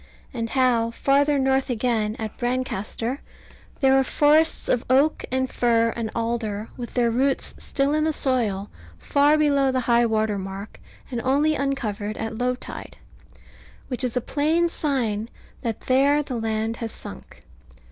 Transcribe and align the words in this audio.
And 0.33 0.49
how, 0.49 0.89
farther 0.89 1.37
north 1.37 1.69
again, 1.69 2.15
at 2.17 2.35
Brancaster, 2.35 3.19
there 3.81 3.95
are 3.99 4.03
forests 4.03 4.67
of 4.67 4.83
oak, 4.89 5.25
and 5.31 5.47
fir, 5.47 5.93
and 5.95 6.09
alder, 6.15 6.69
with 6.75 6.95
their 6.95 7.11
roots 7.11 7.53
still 7.59 7.93
in 7.93 8.03
the 8.05 8.11
soil, 8.11 8.71
far 8.97 9.37
below 9.37 9.71
high 9.73 10.07
water 10.07 10.39
mark, 10.39 10.79
and 11.11 11.21
only 11.21 11.53
uncovered 11.53 12.17
at 12.17 12.35
low 12.39 12.55
tide; 12.55 12.97
which 13.89 14.03
is 14.03 14.17
a 14.17 14.21
plain 14.21 14.69
sign 14.69 15.29
that 15.61 15.81
there 15.81 16.23
the 16.23 16.33
land 16.35 16.77
has 16.77 16.91
sunk. 16.91 17.43